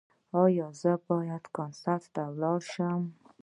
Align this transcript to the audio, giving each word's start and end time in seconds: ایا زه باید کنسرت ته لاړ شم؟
ایا 0.43 0.67
زه 0.81 0.93
باید 1.09 1.43
کنسرت 1.55 2.03
ته 2.13 2.23
لاړ 2.41 2.59
شم؟ 2.73 3.01